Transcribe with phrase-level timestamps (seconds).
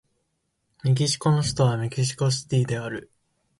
[0.83, 3.11] メキシコの首都はメキシコシティである